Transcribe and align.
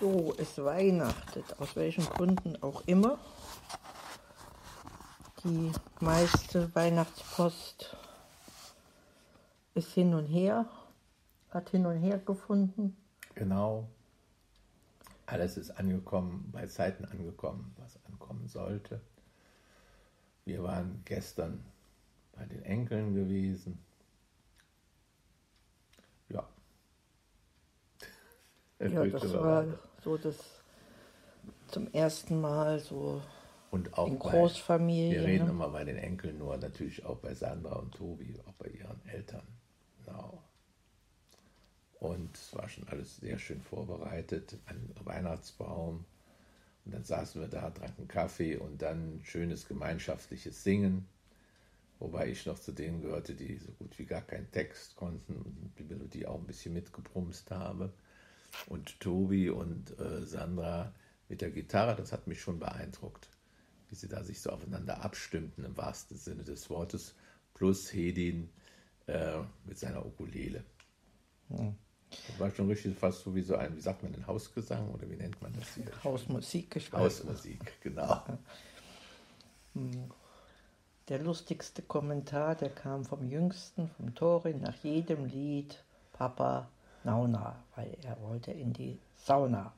So, 0.00 0.34
es 0.38 0.56
weihnachtet, 0.56 1.44
aus 1.60 1.76
welchen 1.76 2.06
Gründen 2.06 2.56
auch 2.62 2.82
immer. 2.86 3.18
Die 5.44 5.70
meiste 6.00 6.74
Weihnachtspost 6.74 7.94
ist 9.74 9.92
hin 9.92 10.14
und 10.14 10.24
her, 10.24 10.64
hat 11.50 11.68
hin 11.68 11.84
und 11.84 11.98
her 11.98 12.18
gefunden. 12.18 12.96
Genau. 13.34 13.88
Alles 15.26 15.58
ist 15.58 15.70
angekommen, 15.72 16.48
bei 16.50 16.66
Zeiten 16.66 17.04
angekommen, 17.04 17.74
was 17.76 18.02
ankommen 18.06 18.48
sollte. 18.48 19.02
Wir 20.46 20.62
waren 20.62 21.02
gestern 21.04 21.62
bei 22.32 22.46
den 22.46 22.62
Enkeln 22.62 23.14
gewesen. 23.14 23.84
Ja. 26.30 26.48
Ja, 28.80 29.04
das 29.04 29.34
war 29.34 29.66
so 30.02 30.16
das 30.16 30.36
zum 31.68 31.92
ersten 31.92 32.40
Mal 32.40 32.80
so 32.80 33.22
und 33.70 33.96
auch 33.96 34.08
in 34.08 34.18
bei, 34.18 34.30
Großfamilie. 34.30 35.20
Wir 35.20 35.24
reden 35.24 35.44
ne? 35.46 35.50
immer 35.50 35.68
bei 35.68 35.84
den 35.84 35.96
Enkeln 35.96 36.38
nur, 36.38 36.56
natürlich 36.56 37.04
auch 37.04 37.18
bei 37.18 37.34
Sandra 37.34 37.76
und 37.76 37.94
Tobi, 37.94 38.34
auch 38.46 38.52
bei 38.54 38.68
ihren 38.68 39.00
Eltern. 39.06 39.46
Genau. 40.04 40.42
Und 42.00 42.34
es 42.34 42.54
war 42.54 42.68
schon 42.68 42.88
alles 42.88 43.18
sehr 43.18 43.38
schön 43.38 43.60
vorbereitet, 43.60 44.58
ein 44.66 44.94
Weihnachtsbaum. 45.04 46.04
Und 46.84 46.94
dann 46.94 47.04
saßen 47.04 47.40
wir 47.40 47.48
da, 47.48 47.70
tranken 47.70 48.08
Kaffee 48.08 48.56
und 48.56 48.80
dann 48.80 49.20
schönes 49.22 49.68
gemeinschaftliches 49.68 50.64
Singen. 50.64 51.06
Wobei 51.98 52.28
ich 52.28 52.46
noch 52.46 52.58
zu 52.58 52.72
denen 52.72 53.02
gehörte, 53.02 53.34
die 53.34 53.58
so 53.58 53.70
gut 53.72 53.98
wie 53.98 54.06
gar 54.06 54.22
keinen 54.22 54.50
Text 54.50 54.96
konnten 54.96 55.36
und 55.36 55.72
die 55.78 55.84
Melodie 55.84 56.26
auch 56.26 56.38
ein 56.38 56.46
bisschen 56.46 56.72
mitgebrumst 56.72 57.50
habe. 57.50 57.92
Und 58.66 58.98
Tobi 59.00 59.50
und 59.50 59.98
äh, 59.98 60.24
Sandra 60.24 60.92
mit 61.28 61.40
der 61.40 61.50
Gitarre, 61.50 61.94
das 61.96 62.12
hat 62.12 62.26
mich 62.26 62.40
schon 62.40 62.58
beeindruckt, 62.58 63.28
wie 63.88 63.94
sie 63.94 64.08
da 64.08 64.22
sich 64.22 64.40
so 64.40 64.50
aufeinander 64.50 65.04
abstimmten 65.04 65.64
im 65.64 65.76
wahrsten 65.76 66.16
Sinne 66.16 66.44
des 66.44 66.68
Wortes, 66.70 67.14
plus 67.54 67.92
Hedin 67.92 68.50
äh, 69.06 69.38
mit 69.64 69.78
seiner 69.78 70.04
Ukulele. 70.04 70.64
Hm. 71.48 71.74
Das 72.10 72.40
war 72.40 72.50
schon 72.50 72.68
richtig 72.68 72.98
fast 72.98 73.22
so 73.22 73.34
wie 73.34 73.42
so 73.42 73.54
ein, 73.54 73.76
wie 73.76 73.80
sagt 73.80 74.02
man 74.02 74.12
denn, 74.12 74.26
Hausgesang 74.26 74.90
oder 74.90 75.08
wie 75.08 75.16
nennt 75.16 75.40
man 75.40 75.52
das 75.52 75.74
hier? 75.74 75.84
Hausmusik 76.02 76.70
gespielt. 76.70 77.00
Hausmusik, 77.00 77.80
genau. 77.80 78.22
Der 81.08 81.18
lustigste 81.20 81.82
Kommentar, 81.82 82.56
der 82.56 82.70
kam 82.70 83.04
vom 83.04 83.28
Jüngsten, 83.28 83.88
vom 83.96 84.14
Torin, 84.14 84.60
nach 84.60 84.74
jedem 84.82 85.26
Lied, 85.26 85.84
Papa, 86.12 86.68
Nauna, 87.04 87.62
weil 87.76 87.96
er 88.02 88.20
wollte 88.20 88.52
in 88.52 88.72
die 88.72 88.98
Sauna. 89.16 89.72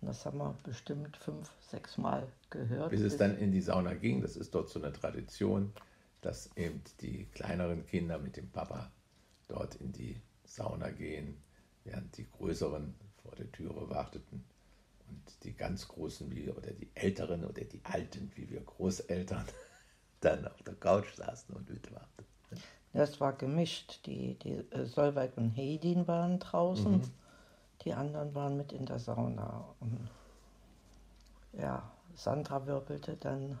Und 0.00 0.08
das 0.08 0.24
haben 0.24 0.38
wir 0.38 0.54
bestimmt 0.62 1.16
fünf, 1.16 1.50
sechs 1.60 1.98
Mal 1.98 2.26
gehört. 2.48 2.90
Bis 2.90 3.02
es 3.02 3.16
dann 3.16 3.36
in 3.38 3.52
die 3.52 3.60
Sauna 3.60 3.94
ging, 3.94 4.20
das 4.22 4.36
ist 4.36 4.54
dort 4.54 4.70
so 4.70 4.80
eine 4.82 4.92
Tradition, 4.92 5.72
dass 6.22 6.50
eben 6.56 6.82
die 7.00 7.26
kleineren 7.32 7.86
Kinder 7.86 8.18
mit 8.18 8.36
dem 8.36 8.48
Papa 8.50 8.90
dort 9.48 9.74
in 9.76 9.92
die 9.92 10.20
Sauna 10.44 10.90
gehen, 10.90 11.36
während 11.84 12.16
die 12.16 12.26
größeren 12.30 12.94
vor 13.22 13.34
der 13.36 13.50
Türe 13.52 13.88
warteten 13.90 14.44
und 15.08 15.44
die 15.44 15.52
ganz 15.52 15.88
großen 15.88 16.30
wie 16.34 16.50
oder 16.50 16.70
die 16.72 16.88
älteren 16.94 17.44
oder 17.44 17.64
die 17.64 17.80
alten 17.84 18.30
wie 18.34 18.48
wir 18.48 18.60
Großeltern 18.60 19.44
dann 20.20 20.46
auf 20.46 20.62
der 20.62 20.74
Couch 20.74 21.12
saßen 21.14 21.54
und 21.54 21.68
mitwarteten. 21.68 22.26
Das 22.92 23.20
war 23.20 23.32
gemischt. 23.32 24.04
Die, 24.06 24.34
die 24.34 24.54
äh, 24.72 24.84
Solveig 24.84 25.36
und 25.36 25.50
Hedin 25.50 26.08
waren 26.08 26.38
draußen, 26.38 26.98
Mhm. 26.98 27.10
die 27.82 27.94
anderen 27.94 28.34
waren 28.34 28.56
mit 28.56 28.72
in 28.72 28.86
der 28.86 28.98
Sauna. 28.98 29.64
Und 29.80 30.08
ja, 31.52 31.82
Sandra 32.14 32.66
wirbelte 32.66 33.16
dann 33.16 33.58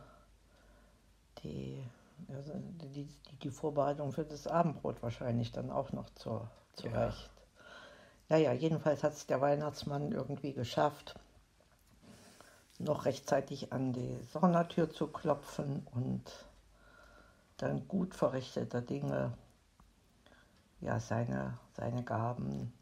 die, 1.42 1.82
also 2.28 2.52
die, 2.54 3.04
die, 3.04 3.08
die 3.42 3.50
Vorbereitung 3.50 4.12
für 4.12 4.24
das 4.24 4.46
Abendbrot 4.46 5.02
wahrscheinlich 5.02 5.52
dann 5.52 5.70
auch 5.70 5.92
noch 5.92 6.10
zur, 6.16 6.50
zurecht. 6.74 7.30
Ja. 8.28 8.36
ja, 8.36 8.52
jedenfalls 8.52 9.02
hat 9.02 9.12
es 9.12 9.26
der 9.26 9.40
Weihnachtsmann 9.40 10.12
irgendwie 10.12 10.52
geschafft, 10.52 11.14
noch 12.78 13.04
rechtzeitig 13.04 13.72
an 13.72 13.92
die 13.92 14.18
Saunatür 14.32 14.90
zu 14.90 15.06
klopfen 15.06 15.86
und 15.92 16.22
dann 17.62 17.86
gut 17.88 18.14
verrichteter 18.14 18.80
Dinge 18.80 19.32
ja, 20.80 20.98
seine, 20.98 21.58
seine 21.76 22.02
Gaben 22.02 22.72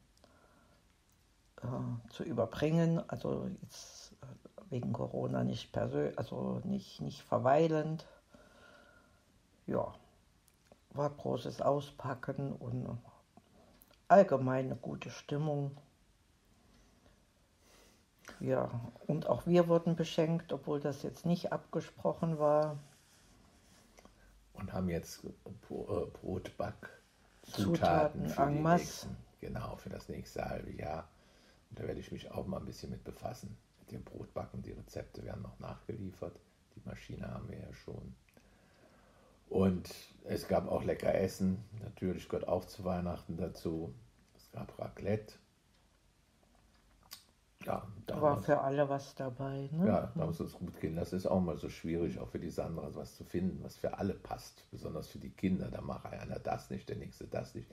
äh, 1.63 2.11
zu 2.11 2.23
überbringen. 2.23 3.03
Also 3.09 3.51
jetzt 3.63 4.13
äh, 4.23 4.27
wegen 4.71 4.93
Corona 4.93 5.45
nicht 5.45 5.73
persönlich, 5.73 6.17
also 6.19 6.61
nicht, 6.65 7.01
nicht 7.01 7.23
verweilend. 7.23 8.07
Ja, 9.67 9.95
war 10.91 11.11
großes 11.11 11.61
Auspacken 11.61 12.53
und 12.53 12.99
allgemeine 14.09 14.77
gute 14.77 15.11
Stimmung. 15.11 15.77
Ja, 18.41 18.71
und 19.07 19.27
auch 19.27 19.47
wir 19.47 19.69
wurden 19.69 19.97
beschenkt, 19.97 20.53
obwohl 20.53 20.81
das 20.81 21.03
jetzt 21.03 21.27
nicht 21.27 21.53
abgesprochen 21.53 22.39
war. 22.39 22.79
Und 24.59 24.73
haben 24.73 24.89
jetzt 24.89 25.25
äh, 25.25 25.29
Brotback 25.69 26.91
Zutaten 27.43 28.27
Zutaten 28.27 28.29
für, 28.29 28.47
die 28.47 28.59
nächsten, 28.59 29.17
genau, 29.41 29.77
für 29.77 29.89
das 29.89 30.09
nächste 30.09 30.45
halbe 30.45 30.73
Jahr. 30.73 31.09
Und 31.71 31.79
da 31.79 31.85
werde 31.87 32.01
ich 32.01 32.13
mich 32.13 32.31
auch 32.31 32.47
mal 32.47 32.59
ein 32.59 32.67
bisschen 32.67 32.91
mit 32.91 33.05
befassen. 33.05 33.57
Mit 33.81 33.93
dem 33.93 34.05
Brotbacken, 34.05 34.63
die 34.63 34.73
Rezepte 34.73 35.25
werden 35.25 35.43
noch 35.43 35.59
nachgeliefert. 35.59 36.39
Die 36.77 36.83
Maschine 36.85 37.29
haben 37.29 37.49
wir 37.49 37.59
ja 37.59 37.73
schon. 37.73 38.15
Und 39.49 39.89
es 40.25 40.47
gab 40.47 40.69
auch 40.69 40.85
lecker 40.85 41.15
Essen. 41.15 41.65
Natürlich 41.83 42.29
gehört 42.29 42.49
auch 42.49 42.65
zu 42.67 42.85
Weihnachten 42.85 43.37
dazu. 43.37 43.95
Es 44.37 44.51
gab 44.51 44.79
Raclette. 44.79 45.35
Ja, 47.65 47.87
da 48.07 48.23
War 48.23 48.39
für 48.39 48.61
alle 48.61 48.89
was 48.89 49.15
dabei. 49.15 49.69
Ne? 49.73 49.87
ja, 49.87 50.13
da 50.15 50.27
muss 50.27 50.41
es 50.41 50.53
gut 50.53 50.81
gehen. 50.81 50.97
Das 50.97 51.13
ist 51.13 51.27
auch 51.27 51.41
mal 51.41 51.57
so 51.57 51.69
schwierig, 51.69 52.19
auch 52.19 52.29
für 52.29 52.39
die 52.39 52.51
Sandra, 52.51 52.89
was 52.95 53.17
zu 53.17 53.25
finden, 53.25 53.63
was 53.63 53.77
für 53.77 53.99
alle 53.99 54.15
passt. 54.15 54.65
Besonders 54.71 55.09
für 55.09 55.19
die 55.19 55.31
Kinder. 55.31 55.69
Da 55.71 55.81
macht 55.81 56.07
einer 56.07 56.39
das 56.39 56.71
nicht, 56.71 56.89
der 56.89 56.97
nächste 56.97 57.27
das 57.27 57.55
nicht. 57.55 57.69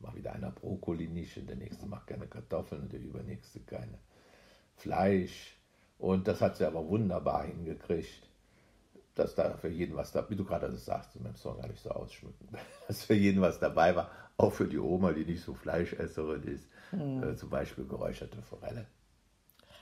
Macht 0.00 0.16
wieder 0.16 0.32
einer 0.32 0.50
Brokkoli 0.50 1.08
nicht 1.08 1.36
und 1.38 1.48
der 1.48 1.56
nächste 1.56 1.86
macht 1.86 2.08
keine 2.08 2.26
Kartoffeln 2.26 2.82
und 2.82 2.92
der 2.92 3.00
übernächste 3.00 3.60
keine 3.60 3.98
Fleisch. 4.76 5.56
Und 5.98 6.28
das 6.28 6.40
hat 6.40 6.56
sie 6.56 6.66
aber 6.66 6.86
wunderbar 6.86 7.44
hingekriegt, 7.44 8.28
dass 9.14 9.34
da 9.34 9.56
für 9.56 9.68
jeden 9.68 9.96
was 9.96 10.12
da, 10.12 10.28
wie 10.30 10.36
du 10.36 10.44
gerade 10.44 10.70
das 10.70 10.84
sagst, 10.84 11.16
in 11.16 11.24
meinem 11.24 11.34
Song 11.34 11.60
gar 11.60 11.66
nicht 11.66 11.82
so 11.82 11.90
ausschmücken, 11.90 12.48
dass 12.86 13.04
für 13.04 13.14
jeden 13.14 13.40
was 13.40 13.58
dabei 13.58 13.96
war, 13.96 14.10
auch 14.36 14.52
für 14.52 14.68
die 14.68 14.78
Oma, 14.78 15.12
die 15.12 15.24
nicht 15.24 15.42
so 15.42 15.54
Fleischesserin 15.54 16.44
ist, 16.44 16.68
äh, 16.92 17.34
zum 17.34 17.50
Beispiel 17.50 17.84
geräucherte 17.86 18.40
Forelle. 18.42 18.86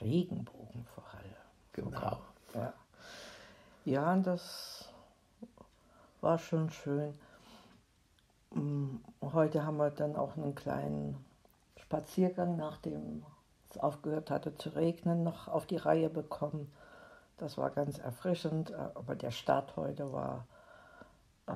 Regenbogenforelle. 0.00 1.36
Genau. 1.72 2.18
Ja. 2.54 2.72
ja, 3.84 4.12
und 4.12 4.26
das 4.26 4.88
war 6.20 6.38
schon 6.38 6.70
schön. 6.70 7.14
Mm, 8.50 8.96
Heute 9.22 9.64
haben 9.64 9.76
wir 9.76 9.90
dann 9.90 10.16
auch 10.16 10.36
einen 10.36 10.54
kleinen 10.54 11.24
Spaziergang, 11.76 12.56
nachdem 12.56 13.24
es 13.70 13.78
aufgehört 13.78 14.30
hatte 14.30 14.56
zu 14.56 14.70
regnen, 14.70 15.22
noch 15.22 15.48
auf 15.48 15.66
die 15.66 15.76
Reihe 15.76 16.08
bekommen. 16.08 16.72
Das 17.38 17.58
war 17.58 17.70
ganz 17.70 17.98
erfrischend, 17.98 18.70
äh, 18.70 18.88
aber 18.94 19.14
der 19.14 19.30
Start 19.30 19.76
heute 19.76 20.12
war, 20.12 20.46
äh, 21.46 21.52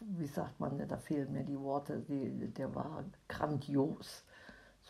wie 0.00 0.26
sagt 0.26 0.58
man, 0.58 0.86
da 0.88 0.96
fehlen 0.96 1.32
mir 1.32 1.44
die 1.44 1.58
Worte, 1.60 2.00
die, 2.00 2.48
der 2.52 2.74
war 2.74 3.04
grandios. 3.28 4.24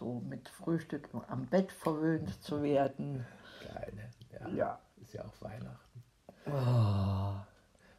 So 0.01 0.21
mit 0.27 0.49
Frühstück 0.49 1.11
am 1.29 1.45
Bett 1.45 1.71
verwöhnt 1.73 2.43
zu 2.43 2.63
werden. 2.63 3.27
Kleine, 3.61 4.11
ja. 4.33 4.49
Ja. 4.49 4.81
Ist 5.03 5.13
ja 5.13 5.27
auch 5.27 5.43
Weihnachten. 5.43 6.03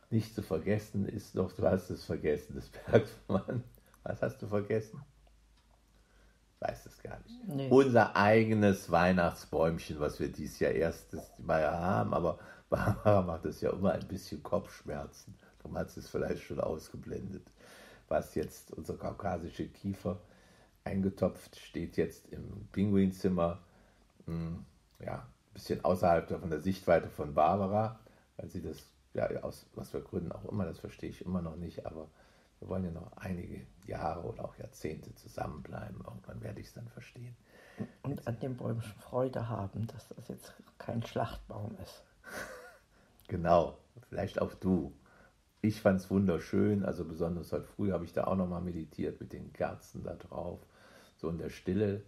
Nicht 0.09 0.33
zu 0.33 0.41
vergessen 0.41 1.07
ist 1.07 1.35
noch, 1.35 1.51
du 1.53 1.63
hast 1.63 1.91
es 1.91 2.03
vergessen, 2.03 2.55
das 2.55 2.71
merkt 2.87 3.29
man. 3.29 3.63
Was 4.01 4.19
hast 4.23 4.41
du 4.41 4.47
vergessen? 4.47 4.99
Weiß 6.59 6.87
es 6.87 7.01
gar 7.03 7.19
nicht. 7.19 7.47
Nee. 7.47 7.69
Unser 7.69 8.15
eigenes 8.15 8.89
Weihnachtsbäumchen, 8.89 9.99
was 9.99 10.19
wir 10.19 10.31
dieses 10.31 10.59
Jahr 10.59 10.71
erstes 10.71 11.21
Mal 11.37 11.69
haben, 11.69 12.15
aber 12.15 12.39
Barbara 12.71 13.21
macht 13.21 13.45
es 13.45 13.61
ja 13.61 13.69
immer 13.71 13.91
ein 13.91 14.07
bisschen 14.07 14.41
Kopfschmerzen. 14.41 15.37
Darum 15.59 15.77
hat 15.77 15.91
sie 15.91 15.99
es 15.99 16.09
vielleicht 16.09 16.41
schon 16.41 16.59
ausgeblendet. 16.59 17.51
Was 18.07 18.33
jetzt 18.33 18.71
unser 18.71 18.97
kaukasische 18.97 19.67
Kiefer 19.67 20.19
eingetopft, 20.83 21.57
steht 21.57 21.97
jetzt 21.97 22.27
im 22.29 22.67
Pinguinzimmer, 22.71 23.59
hm, 24.25 24.65
ja, 24.99 25.15
ein 25.19 25.53
bisschen 25.53 25.83
außerhalb 25.85 26.29
von 26.29 26.49
der 26.49 26.61
Sichtweite 26.61 27.09
von 27.09 27.33
Barbara, 27.33 27.99
weil 28.37 28.49
sie 28.49 28.61
das, 28.61 28.85
ja, 29.13 29.27
aus 29.43 29.65
was 29.75 29.91
für 29.91 30.01
Gründen 30.01 30.31
auch 30.31 30.45
immer, 30.45 30.65
das 30.65 30.79
verstehe 30.79 31.09
ich 31.09 31.25
immer 31.25 31.41
noch 31.41 31.55
nicht, 31.57 31.85
aber 31.85 32.09
Wir 32.59 32.69
wollen 32.69 32.85
ja 32.85 32.91
noch 32.91 33.11
einige 33.17 33.65
Jahre 33.87 34.23
oder 34.27 34.45
auch 34.45 34.55
Jahrzehnte 34.57 35.13
zusammenbleiben. 35.15 36.01
Irgendwann 36.05 36.41
werde 36.41 36.61
ich 36.61 36.67
es 36.67 36.73
dann 36.73 36.87
verstehen. 36.89 37.35
Und 38.03 38.27
an 38.27 38.39
dem 38.39 38.55
Bäumchen 38.57 38.93
Freude 38.99 39.49
haben, 39.49 39.87
dass 39.87 40.07
das 40.09 40.27
jetzt 40.27 40.53
kein 40.77 41.03
Schlachtbaum 41.03 41.75
ist. 41.83 42.03
Genau, 43.27 43.77
vielleicht 44.09 44.41
auch 44.41 44.53
du. 44.53 44.93
Ich 45.63 45.79
fand 45.79 45.99
es 45.99 46.09
wunderschön, 46.09 46.83
also 46.83 47.05
besonders 47.05 47.51
heute 47.51 47.67
früh 47.67 47.91
habe 47.91 48.03
ich 48.03 48.13
da 48.13 48.23
auch 48.23 48.35
nochmal 48.35 48.61
meditiert 48.61 49.19
mit 49.21 49.31
den 49.31 49.53
Kerzen 49.53 50.03
da 50.03 50.15
drauf, 50.15 50.59
so 51.17 51.29
in 51.29 51.37
der 51.37 51.49
Stille. 51.49 52.01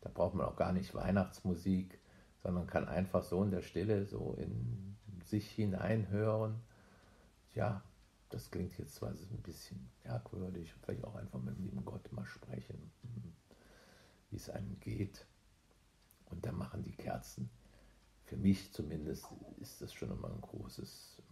Da 0.00 0.10
braucht 0.12 0.34
man 0.34 0.46
auch 0.46 0.56
gar 0.56 0.72
nicht 0.72 0.92
Weihnachtsmusik, 0.92 2.00
sondern 2.42 2.66
kann 2.66 2.88
einfach 2.88 3.22
so 3.22 3.44
in 3.44 3.52
der 3.52 3.62
Stille 3.62 4.06
so 4.06 4.34
in 4.38 4.96
sich 5.24 5.48
hineinhören. 5.48 6.56
Ja, 7.54 7.82
das 8.30 8.50
klingt 8.50 8.76
jetzt 8.76 8.96
zwar 8.96 9.10
ein 9.10 9.42
bisschen 9.44 9.88
merkwürdig, 10.04 10.74
vielleicht 10.82 11.04
auch 11.04 11.14
einfach 11.14 11.40
mit 11.40 11.56
dem 11.56 11.64
lieben 11.64 11.84
Gott 11.84 12.12
mal 12.12 12.26
sprechen, 12.26 12.90
wie 14.30 14.36
es 14.36 14.50
einem 14.50 14.80
geht. 14.80 15.26
Und 16.30 16.44
dann 16.44 16.56
machen 16.56 16.82
die 16.82 16.96
Kerzen, 16.96 17.50
für 18.24 18.36
mich 18.36 18.72
zumindest, 18.72 19.28
ist 19.60 19.80
das 19.80 19.94
schon 19.94 20.10
immer 20.10 20.28
ein 20.28 20.40
großes, 20.40 21.22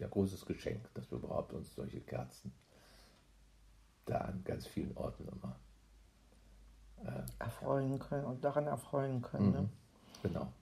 ja, 0.00 0.08
großes 0.08 0.46
Geschenk, 0.46 0.92
dass 0.94 1.10
wir 1.10 1.18
überhaupt 1.18 1.52
uns 1.52 1.74
solche 1.74 2.00
Kerzen 2.00 2.52
da 4.06 4.18
an 4.18 4.42
ganz 4.44 4.66
vielen 4.66 4.96
Orten 4.96 5.28
immer 5.28 5.56
äh, 7.04 7.22
erfreuen 7.38 7.98
können 7.98 8.24
und 8.24 8.44
daran 8.44 8.66
erfreuen 8.66 9.22
können. 9.22 9.52
Ne? 9.52 9.60
Mhm. 9.60 9.70
Genau. 10.22 10.52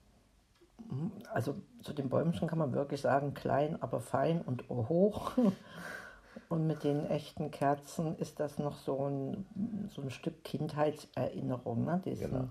Also 1.33 1.55
zu 1.81 1.93
den 1.93 2.09
Bäumchen 2.09 2.47
kann 2.47 2.59
man 2.59 2.73
wirklich 2.73 3.01
sagen, 3.01 3.33
klein, 3.33 3.81
aber 3.81 3.99
fein 3.99 4.41
und 4.41 4.67
hoch. 4.69 5.31
Und 6.47 6.65
mit 6.67 6.83
den 6.83 7.05
echten 7.05 7.51
Kerzen 7.51 8.15
ist 8.17 8.39
das 8.39 8.59
noch 8.59 8.75
so 8.77 9.07
ein, 9.07 9.45
so 9.89 10.01
ein 10.01 10.09
Stück 10.09 10.43
Kindheitserinnerung, 10.43 11.85
ne? 11.85 12.01
diesen, 12.05 12.49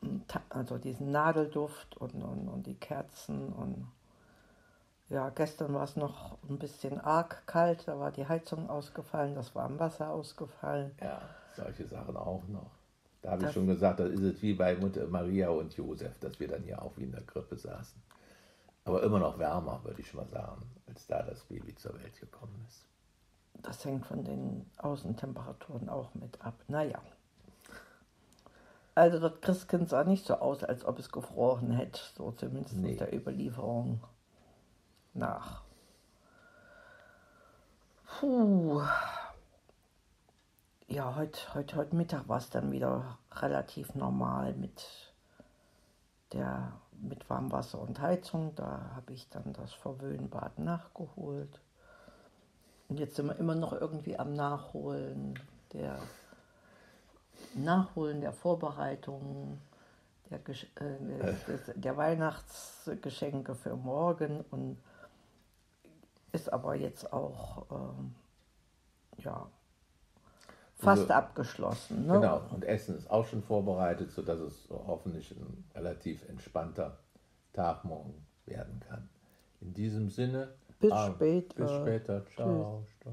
genau. 0.00 0.30
also 0.48 0.78
diesen 0.78 1.10
Nadelduft 1.10 1.96
und, 1.96 2.14
und, 2.22 2.48
und 2.48 2.66
die 2.66 2.76
Kerzen. 2.76 3.52
Und 3.52 3.86
ja, 5.12 5.28
gestern 5.28 5.74
war 5.74 5.84
es 5.84 5.94
noch 5.96 6.38
ein 6.48 6.58
bisschen 6.58 6.98
arg 6.98 7.46
kalt, 7.46 7.86
da 7.86 7.98
war 7.98 8.10
die 8.10 8.26
Heizung 8.26 8.70
ausgefallen, 8.70 9.34
das 9.34 9.54
Warmwasser 9.54 10.08
ausgefallen. 10.10 10.92
Ja, 11.02 11.20
solche 11.54 11.86
Sachen 11.86 12.16
auch 12.16 12.42
noch. 12.48 12.70
Da 13.20 13.32
habe 13.32 13.44
ich 13.44 13.52
schon 13.52 13.66
gesagt, 13.66 14.00
das 14.00 14.08
ist 14.10 14.22
es 14.22 14.42
wie 14.42 14.54
bei 14.54 14.74
Mutter 14.74 15.06
Maria 15.06 15.50
und 15.50 15.74
Josef, 15.74 16.18
dass 16.18 16.40
wir 16.40 16.48
dann 16.48 16.66
ja 16.66 16.80
auch 16.80 16.96
wie 16.96 17.04
in 17.04 17.12
der 17.12 17.22
Krippe 17.22 17.56
saßen. 17.56 18.02
Aber 18.84 19.02
immer 19.02 19.18
noch 19.18 19.38
wärmer, 19.38 19.80
würde 19.84 20.00
ich 20.00 20.12
mal 20.14 20.26
sagen, 20.26 20.62
als 20.88 21.06
da 21.06 21.22
das 21.22 21.44
Baby 21.44 21.74
zur 21.76 21.94
Welt 22.02 22.18
gekommen 22.18 22.64
ist. 22.66 22.86
Das 23.62 23.84
hängt 23.84 24.06
von 24.06 24.24
den 24.24 24.64
Außentemperaturen 24.78 25.90
auch 25.90 26.14
mit 26.14 26.40
ab. 26.40 26.54
Naja. 26.68 27.00
Also 28.94 29.20
das 29.20 29.40
Christkind 29.42 29.90
sah 29.90 30.04
nicht 30.04 30.26
so 30.26 30.34
aus, 30.34 30.64
als 30.64 30.84
ob 30.84 30.98
es 30.98 31.12
gefroren 31.12 31.70
hätte, 31.70 32.00
so 32.16 32.32
zumindest 32.32 32.76
nee. 32.76 32.96
der 32.96 33.14
Überlieferung 33.14 34.00
nach. 35.14 35.62
Puh 38.20 38.82
ja, 40.92 41.16
heute, 41.16 41.54
heute, 41.54 41.76
heute 41.76 41.96
Mittag 41.96 42.28
war 42.28 42.36
es 42.36 42.50
dann 42.50 42.70
wieder 42.70 43.16
relativ 43.36 43.94
normal 43.94 44.52
mit 44.52 44.84
der 46.34 46.72
mit 47.00 47.28
Warmwasser 47.30 47.80
und 47.80 47.98
Heizung. 47.98 48.54
Da 48.56 48.92
habe 48.94 49.14
ich 49.14 49.28
dann 49.30 49.54
das 49.54 49.72
Verwöhnbad 49.72 50.58
nachgeholt. 50.58 51.60
Und 52.88 53.00
jetzt 53.00 53.16
sind 53.16 53.26
wir 53.26 53.38
immer 53.38 53.54
noch 53.54 53.72
irgendwie 53.72 54.18
am 54.18 54.34
Nachholen 54.34 55.38
der 55.72 55.98
Nachholen 57.54 58.20
der 58.20 58.34
Vorbereitungen 58.34 59.62
der, 60.28 60.40
äh, 60.46 61.58
der 61.74 61.96
Weihnachtsgeschenke 61.96 63.54
für 63.54 63.76
morgen 63.76 64.44
und 64.50 64.76
ist 66.32 66.52
aber 66.52 66.74
jetzt 66.74 67.12
auch 67.12 67.66
ähm, 67.70 68.14
ja 69.18 69.50
fast 70.74 71.02
also, 71.02 71.14
abgeschlossen. 71.14 72.06
Ne? 72.06 72.14
Genau, 72.14 72.42
und 72.50 72.64
Essen 72.64 72.96
ist 72.96 73.10
auch 73.10 73.26
schon 73.26 73.42
vorbereitet, 73.42 74.10
sodass 74.10 74.40
es 74.40 74.68
hoffentlich 74.70 75.30
ein 75.32 75.64
relativ 75.74 76.28
entspannter 76.28 76.98
Tag 77.52 77.84
morgen 77.84 78.26
werden 78.46 78.80
kann. 78.80 79.08
In 79.60 79.72
diesem 79.74 80.08
Sinne, 80.08 80.54
bis 80.80 80.92
ah, 80.92 81.12
später. 81.14 81.54
Bis 81.54 81.70
später. 81.70 82.26
Ciao. 82.34 82.86
Tschüss. 83.02 83.12